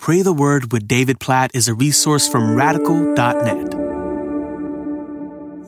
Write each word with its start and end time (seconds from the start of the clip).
Pray 0.00 0.22
the 0.22 0.32
Word 0.32 0.72
with 0.72 0.88
David 0.88 1.20
Platt 1.20 1.50
is 1.52 1.68
a 1.68 1.74
resource 1.74 2.26
from 2.26 2.56
radical.net. 2.56 3.70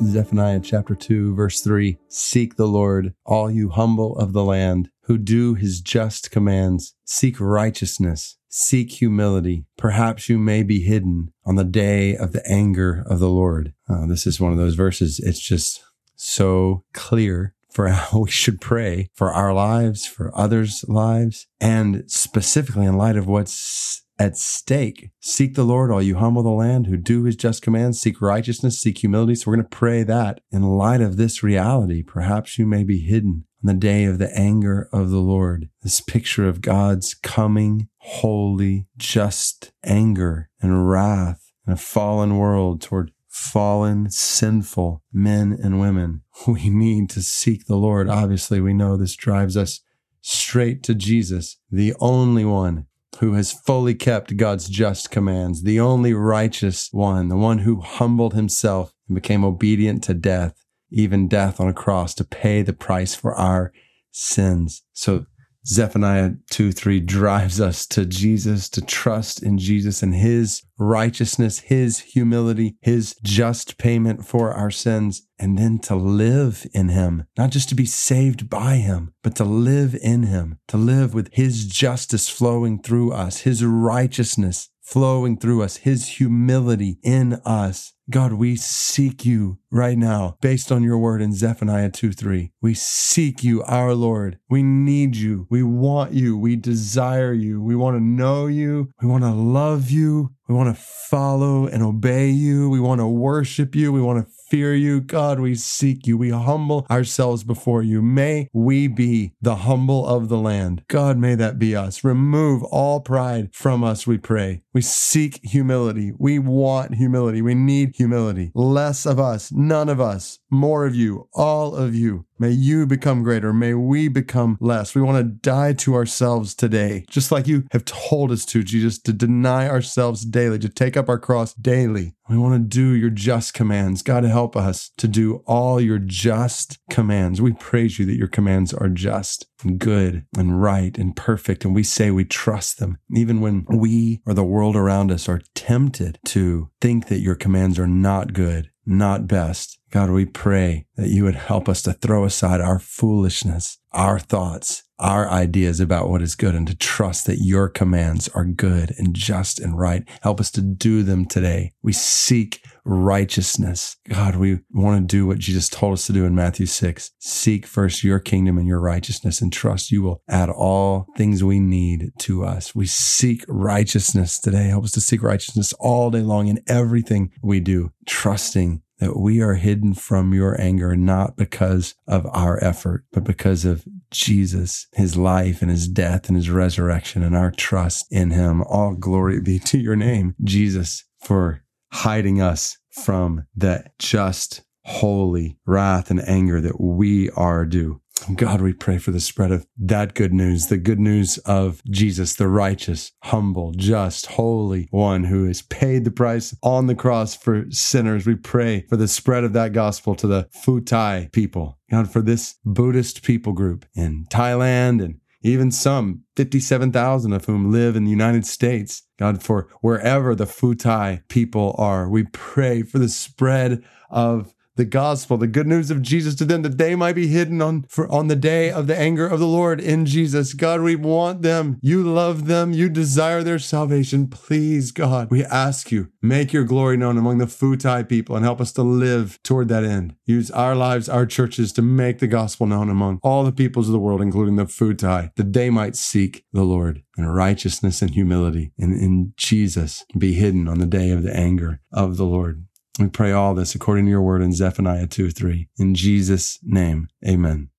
Zephaniah 0.02 0.60
chapter 0.60 0.94
2, 0.94 1.34
verse 1.34 1.60
3 1.60 1.98
Seek 2.08 2.56
the 2.56 2.66
Lord, 2.66 3.12
all 3.26 3.50
you 3.50 3.68
humble 3.68 4.16
of 4.16 4.32
the 4.32 4.42
land, 4.42 4.88
who 5.02 5.18
do 5.18 5.52
his 5.52 5.82
just 5.82 6.30
commands. 6.30 6.94
Seek 7.04 7.38
righteousness, 7.40 8.38
seek 8.48 8.92
humility. 8.92 9.66
Perhaps 9.76 10.30
you 10.30 10.38
may 10.38 10.62
be 10.62 10.80
hidden 10.80 11.34
on 11.44 11.56
the 11.56 11.62
day 11.62 12.16
of 12.16 12.32
the 12.32 12.42
anger 12.50 13.04
of 13.06 13.18
the 13.18 13.28
Lord. 13.28 13.74
Oh, 13.86 14.06
this 14.06 14.26
is 14.26 14.40
one 14.40 14.50
of 14.50 14.56
those 14.56 14.76
verses. 14.76 15.20
It's 15.20 15.46
just 15.46 15.84
so 16.16 16.84
clear 16.94 17.54
for 17.70 17.88
how 17.88 18.20
we 18.20 18.30
should 18.30 18.62
pray 18.62 19.10
for 19.12 19.30
our 19.30 19.52
lives, 19.52 20.06
for 20.06 20.34
others' 20.34 20.86
lives, 20.88 21.48
and 21.60 22.04
specifically 22.10 22.86
in 22.86 22.96
light 22.96 23.16
of 23.16 23.26
what's 23.26 24.02
at 24.22 24.36
stake. 24.36 25.10
Seek 25.18 25.56
the 25.56 25.64
Lord, 25.64 25.90
all 25.90 26.00
you 26.00 26.14
humble 26.14 26.44
the 26.44 26.50
land 26.50 26.86
who 26.86 26.96
do 26.96 27.24
his 27.24 27.34
just 27.34 27.60
commands. 27.60 28.00
Seek 28.00 28.22
righteousness, 28.22 28.80
seek 28.80 28.98
humility. 28.98 29.34
So 29.34 29.50
we're 29.50 29.56
going 29.56 29.68
to 29.68 29.76
pray 29.76 30.04
that 30.04 30.40
in 30.52 30.62
light 30.62 31.00
of 31.00 31.16
this 31.16 31.42
reality, 31.42 32.04
perhaps 32.04 32.56
you 32.56 32.64
may 32.64 32.84
be 32.84 33.00
hidden 33.00 33.46
on 33.64 33.74
the 33.74 33.80
day 33.80 34.04
of 34.04 34.18
the 34.18 34.32
anger 34.38 34.88
of 34.92 35.10
the 35.10 35.18
Lord. 35.18 35.70
This 35.82 36.00
picture 36.00 36.48
of 36.48 36.60
God's 36.60 37.14
coming, 37.14 37.88
holy, 37.98 38.86
just 38.96 39.72
anger 39.82 40.50
and 40.60 40.88
wrath 40.88 41.50
in 41.66 41.72
a 41.72 41.76
fallen 41.76 42.38
world 42.38 42.80
toward 42.80 43.10
fallen, 43.26 44.08
sinful 44.08 45.02
men 45.12 45.58
and 45.60 45.80
women. 45.80 46.22
We 46.46 46.70
need 46.70 47.10
to 47.10 47.22
seek 47.22 47.66
the 47.66 47.76
Lord. 47.76 48.08
Obviously, 48.08 48.60
we 48.60 48.72
know 48.72 48.96
this 48.96 49.16
drives 49.16 49.56
us 49.56 49.80
straight 50.20 50.84
to 50.84 50.94
Jesus, 50.94 51.58
the 51.70 51.94
only 51.98 52.44
one 52.44 52.86
who 53.20 53.34
has 53.34 53.52
fully 53.52 53.94
kept 53.94 54.36
God's 54.36 54.68
just 54.68 55.10
commands, 55.10 55.62
the 55.62 55.80
only 55.80 56.14
righteous 56.14 56.88
one, 56.92 57.28
the 57.28 57.36
one 57.36 57.58
who 57.58 57.80
humbled 57.80 58.34
himself 58.34 58.92
and 59.08 59.14
became 59.14 59.44
obedient 59.44 60.02
to 60.04 60.14
death, 60.14 60.64
even 60.90 61.28
death 61.28 61.60
on 61.60 61.68
a 61.68 61.74
cross 61.74 62.14
to 62.14 62.24
pay 62.24 62.62
the 62.62 62.72
price 62.72 63.14
for 63.14 63.34
our 63.34 63.72
sins. 64.10 64.82
So 64.92 65.26
Zephaniah 65.66 66.32
2 66.50 66.72
3 66.72 67.00
drives 67.00 67.60
us 67.60 67.86
to 67.86 68.04
Jesus, 68.04 68.68
to 68.70 68.80
trust 68.80 69.42
in 69.42 69.58
Jesus 69.58 70.02
and 70.02 70.14
his 70.14 70.62
righteousness, 70.76 71.60
his 71.60 72.00
humility, 72.00 72.76
his 72.80 73.14
just 73.22 73.78
payment 73.78 74.26
for 74.26 74.52
our 74.52 74.72
sins, 74.72 75.22
and 75.38 75.56
then 75.56 75.78
to 75.78 75.94
live 75.94 76.66
in 76.74 76.88
him, 76.88 77.24
not 77.38 77.50
just 77.50 77.68
to 77.68 77.76
be 77.76 77.86
saved 77.86 78.50
by 78.50 78.76
him, 78.76 79.14
but 79.22 79.36
to 79.36 79.44
live 79.44 79.94
in 80.02 80.24
him, 80.24 80.58
to 80.66 80.76
live 80.76 81.14
with 81.14 81.28
his 81.32 81.66
justice 81.66 82.28
flowing 82.28 82.82
through 82.82 83.12
us, 83.12 83.42
his 83.42 83.64
righteousness 83.64 84.68
flowing 84.82 85.38
through 85.38 85.62
us, 85.62 85.78
his 85.78 86.08
humility 86.08 86.98
in 87.02 87.34
us. 87.44 87.92
God, 88.10 88.34
we 88.34 88.56
seek 88.56 89.24
you 89.24 89.58
right 89.70 89.96
now 89.96 90.36
based 90.40 90.72
on 90.72 90.82
your 90.82 90.98
word 90.98 91.22
in 91.22 91.32
Zephaniah 91.32 91.90
2 91.90 92.12
3. 92.12 92.52
We 92.60 92.74
seek 92.74 93.44
you, 93.44 93.62
our 93.62 93.94
Lord. 93.94 94.38
We 94.50 94.62
need 94.62 95.16
you. 95.16 95.46
We 95.48 95.62
want 95.62 96.12
you. 96.12 96.36
We 96.36 96.56
desire 96.56 97.32
you. 97.32 97.62
We 97.62 97.76
want 97.76 97.96
to 97.96 98.02
know 98.02 98.48
you. 98.48 98.90
We 99.00 99.08
want 99.08 99.22
to 99.22 99.30
love 99.30 99.90
you. 99.90 100.30
We 100.48 100.54
want 100.54 100.76
to 100.76 100.82
follow 100.82 101.66
and 101.66 101.82
obey 101.82 102.28
you. 102.28 102.68
We 102.68 102.80
want 102.80 103.00
to 103.00 103.06
worship 103.06 103.74
you. 103.74 103.92
We 103.92 104.02
want 104.02 104.26
to 104.26 104.32
fear 104.52 104.74
you. 104.74 105.00
God, 105.00 105.40
we 105.40 105.54
seek 105.54 106.06
you. 106.06 106.18
We 106.18 106.28
humble 106.28 106.86
ourselves 106.90 107.42
before 107.42 107.82
you. 107.82 108.02
May 108.02 108.50
we 108.52 108.86
be 108.86 109.32
the 109.40 109.56
humble 109.56 110.06
of 110.06 110.28
the 110.28 110.36
land. 110.36 110.84
God, 110.88 111.16
may 111.16 111.34
that 111.36 111.58
be 111.58 111.74
us. 111.74 112.04
Remove 112.04 112.62
all 112.64 113.00
pride 113.00 113.48
from 113.54 113.82
us, 113.82 114.06
we 114.06 114.18
pray. 114.18 114.60
We 114.74 114.82
seek 114.82 115.40
humility. 115.42 116.12
We 116.18 116.38
want 116.38 116.96
humility. 116.96 117.40
We 117.40 117.54
need 117.54 117.96
humility. 117.96 118.52
Less 118.54 119.06
of 119.06 119.18
us, 119.18 119.50
none 119.50 119.88
of 119.88 120.02
us, 120.02 120.38
more 120.50 120.84
of 120.84 120.94
you, 120.94 121.30
all 121.32 121.74
of 121.74 121.94
you. 121.94 122.26
May 122.42 122.50
you 122.50 122.86
become 122.86 123.22
greater. 123.22 123.52
May 123.52 123.74
we 123.74 124.08
become 124.08 124.58
less. 124.60 124.96
We 124.96 125.00
want 125.00 125.18
to 125.18 125.22
die 125.22 125.74
to 125.74 125.94
ourselves 125.94 126.56
today, 126.56 127.04
just 127.08 127.30
like 127.30 127.46
you 127.46 127.68
have 127.70 127.84
told 127.84 128.32
us 128.32 128.44
to, 128.46 128.64
Jesus, 128.64 128.98
to 129.02 129.12
deny 129.12 129.68
ourselves 129.68 130.24
daily, 130.24 130.58
to 130.58 130.68
take 130.68 130.96
up 130.96 131.08
our 131.08 131.20
cross 131.20 131.54
daily. 131.54 132.16
We 132.28 132.38
want 132.38 132.54
to 132.54 132.58
do 132.58 132.96
your 132.96 133.10
just 133.10 133.54
commands. 133.54 134.02
God, 134.02 134.24
help 134.24 134.56
us 134.56 134.90
to 134.96 135.06
do 135.06 135.44
all 135.46 135.80
your 135.80 136.00
just 136.00 136.80
commands. 136.90 137.40
We 137.40 137.52
praise 137.52 138.00
you 138.00 138.06
that 138.06 138.16
your 138.16 138.26
commands 138.26 138.74
are 138.74 138.88
just 138.88 139.46
and 139.62 139.78
good 139.78 140.26
and 140.36 140.60
right 140.60 140.98
and 140.98 141.14
perfect. 141.14 141.64
And 141.64 141.76
we 141.76 141.84
say 141.84 142.10
we 142.10 142.24
trust 142.24 142.80
them. 142.80 142.98
Even 143.14 143.40
when 143.40 143.66
we 143.68 144.20
or 144.26 144.34
the 144.34 144.42
world 144.42 144.74
around 144.74 145.12
us 145.12 145.28
are 145.28 145.42
tempted 145.54 146.18
to 146.26 146.70
think 146.80 147.06
that 147.06 147.20
your 147.20 147.36
commands 147.36 147.78
are 147.78 147.86
not 147.86 148.32
good 148.32 148.71
not 148.84 149.26
best. 149.26 149.78
God, 149.90 150.10
we 150.10 150.24
pray 150.24 150.86
that 150.96 151.08
you 151.08 151.24
would 151.24 151.34
help 151.34 151.68
us 151.68 151.82
to 151.82 151.92
throw 151.92 152.24
aside 152.24 152.60
our 152.60 152.78
foolishness, 152.78 153.78
our 153.92 154.18
thoughts, 154.18 154.84
our 154.98 155.28
ideas 155.28 155.80
about 155.80 156.08
what 156.08 156.22
is 156.22 156.34
good 156.34 156.54
and 156.54 156.66
to 156.68 156.76
trust 156.76 157.26
that 157.26 157.40
your 157.40 157.68
commands 157.68 158.28
are 158.28 158.44
good 158.44 158.94
and 158.98 159.14
just 159.14 159.60
and 159.60 159.78
right. 159.78 160.08
Help 160.22 160.40
us 160.40 160.50
to 160.52 160.62
do 160.62 161.02
them 161.02 161.26
today. 161.26 161.72
We 161.82 161.92
seek 161.92 162.64
righteousness. 162.84 163.96
God, 164.08 164.36
we 164.36 164.60
want 164.70 165.08
to 165.08 165.16
do 165.16 165.26
what 165.26 165.38
Jesus 165.38 165.68
told 165.68 165.94
us 165.94 166.06
to 166.06 166.12
do 166.12 166.24
in 166.24 166.34
Matthew 166.34 166.66
6. 166.66 167.12
Seek 167.18 167.66
first 167.66 168.02
your 168.02 168.18
kingdom 168.18 168.58
and 168.58 168.66
your 168.66 168.80
righteousness 168.80 169.40
and 169.40 169.52
trust 169.52 169.90
you 169.90 170.02
will 170.02 170.22
add 170.28 170.50
all 170.50 171.06
things 171.16 171.44
we 171.44 171.60
need 171.60 172.12
to 172.20 172.44
us. 172.44 172.74
We 172.74 172.86
seek 172.86 173.44
righteousness 173.48 174.38
today. 174.38 174.68
Help 174.68 174.84
us 174.84 174.92
to 174.92 175.00
seek 175.00 175.22
righteousness 175.22 175.72
all 175.78 176.10
day 176.10 176.20
long 176.20 176.48
in 176.48 176.62
everything 176.66 177.30
we 177.42 177.60
do, 177.60 177.92
trusting 178.06 178.82
that 179.02 179.18
we 179.18 179.40
are 179.40 179.54
hidden 179.54 179.94
from 179.94 180.32
your 180.32 180.58
anger, 180.60 180.94
not 180.94 181.36
because 181.36 181.96
of 182.06 182.24
our 182.32 182.62
effort, 182.62 183.04
but 183.12 183.24
because 183.24 183.64
of 183.64 183.84
Jesus, 184.12 184.86
his 184.92 185.16
life 185.16 185.60
and 185.60 185.72
his 185.72 185.88
death 185.88 186.28
and 186.28 186.36
his 186.36 186.48
resurrection 186.48 187.24
and 187.24 187.34
our 187.34 187.50
trust 187.50 188.06
in 188.12 188.30
him. 188.30 188.62
All 188.62 188.94
glory 188.94 189.40
be 189.40 189.58
to 189.58 189.78
your 189.78 189.96
name, 189.96 190.36
Jesus, 190.44 191.04
for 191.18 191.61
hiding 191.92 192.40
us 192.40 192.78
from 192.90 193.46
that 193.56 193.98
just 193.98 194.62
holy 194.84 195.58
wrath 195.66 196.10
and 196.10 196.20
anger 196.28 196.60
that 196.60 196.80
we 196.80 197.30
are 197.30 197.64
due. 197.64 198.00
God, 198.36 198.60
we 198.60 198.72
pray 198.72 198.98
for 198.98 199.10
the 199.10 199.20
spread 199.20 199.50
of 199.50 199.66
that 199.76 200.14
good 200.14 200.32
news, 200.32 200.68
the 200.68 200.76
good 200.76 201.00
news 201.00 201.38
of 201.38 201.82
Jesus, 201.90 202.34
the 202.36 202.46
righteous, 202.46 203.10
humble, 203.24 203.72
just, 203.72 204.26
holy 204.26 204.86
one 204.90 205.24
who 205.24 205.46
has 205.46 205.62
paid 205.62 206.04
the 206.04 206.10
price 206.12 206.54
on 206.62 206.86
the 206.86 206.94
cross 206.94 207.34
for 207.34 207.64
sinners. 207.70 208.24
We 208.24 208.36
pray 208.36 208.86
for 208.88 208.96
the 208.96 209.08
spread 209.08 209.42
of 209.42 209.54
that 209.54 209.72
gospel 209.72 210.14
to 210.16 210.28
the 210.28 210.48
Phu 210.64 210.86
Thai 210.86 211.30
people. 211.32 211.78
God, 211.90 212.12
for 212.12 212.22
this 212.22 212.58
Buddhist 212.64 213.22
people 213.22 213.52
group 213.52 213.86
in 213.96 214.26
Thailand 214.30 215.02
and 215.02 215.18
even 215.42 215.70
some 215.70 216.22
57,000 216.36 217.32
of 217.32 217.44
whom 217.44 217.70
live 217.70 217.96
in 217.96 218.04
the 218.04 218.10
United 218.10 218.46
States. 218.46 219.02
God, 219.18 219.42
for 219.42 219.68
wherever 219.80 220.34
the 220.34 220.44
Phu 220.44 220.78
Thai 220.78 221.22
people 221.28 221.74
are, 221.78 222.08
we 222.08 222.24
pray 222.32 222.82
for 222.82 222.98
the 222.98 223.08
spread 223.08 223.82
of 224.10 224.54
the 224.76 224.84
gospel, 224.84 225.36
the 225.36 225.46
good 225.46 225.66
news 225.66 225.90
of 225.90 226.02
Jesus 226.02 226.34
to 226.36 226.44
them, 226.44 226.62
that 226.62 226.78
they 226.78 226.94
might 226.94 227.14
be 227.14 227.28
hidden 227.28 227.60
on 227.60 227.84
for 227.88 228.10
on 228.10 228.28
the 228.28 228.36
day 228.36 228.70
of 228.70 228.86
the 228.86 228.98
anger 228.98 229.26
of 229.26 229.38
the 229.38 229.46
Lord 229.46 229.80
in 229.80 230.06
Jesus. 230.06 230.54
God, 230.54 230.80
we 230.80 230.96
want 230.96 231.42
them. 231.42 231.78
You 231.82 232.02
love 232.02 232.46
them. 232.46 232.72
You 232.72 232.88
desire 232.88 233.42
their 233.42 233.58
salvation. 233.58 234.28
Please, 234.28 234.92
God, 234.92 235.30
we 235.30 235.44
ask 235.44 235.92
you, 235.92 236.08
make 236.22 236.52
your 236.52 236.64
glory 236.64 236.96
known 236.96 237.18
among 237.18 237.38
the 237.38 237.46
Phu 237.46 237.78
Thai 237.78 238.02
people 238.02 238.36
and 238.36 238.44
help 238.44 238.60
us 238.60 238.72
to 238.72 238.82
live 238.82 239.38
toward 239.42 239.68
that 239.68 239.84
end. 239.84 240.14
Use 240.24 240.50
our 240.50 240.74
lives, 240.74 241.08
our 241.08 241.26
churches 241.26 241.72
to 241.74 241.82
make 241.82 242.18
the 242.18 242.26
gospel 242.26 242.66
known 242.66 242.88
among 242.88 243.18
all 243.22 243.44
the 243.44 243.52
peoples 243.52 243.88
of 243.88 243.92
the 243.92 243.98
world, 243.98 244.20
including 244.20 244.56
the 244.56 244.64
Phu 244.64 244.96
Thai, 244.96 245.30
that 245.36 245.52
they 245.52 245.70
might 245.70 245.96
seek 245.96 246.44
the 246.52 246.64
Lord 246.64 247.02
in 247.18 247.26
righteousness 247.26 248.00
and 248.00 248.12
humility 248.12 248.72
and 248.78 248.92
in 248.92 249.34
Jesus 249.36 250.04
be 250.16 250.34
hidden 250.34 250.68
on 250.68 250.78
the 250.78 250.86
day 250.86 251.10
of 251.10 251.22
the 251.22 251.34
anger 251.36 251.80
of 251.92 252.16
the 252.16 252.24
Lord. 252.24 252.66
We 252.98 253.08
pray 253.08 253.32
all 253.32 253.54
this 253.54 253.74
according 253.74 254.04
to 254.04 254.10
your 254.10 254.22
word 254.22 254.42
in 254.42 254.52
Zephaniah 254.52 255.06
2 255.06 255.30
3. 255.30 255.68
In 255.78 255.94
Jesus' 255.94 256.58
name, 256.62 257.08
amen. 257.26 257.71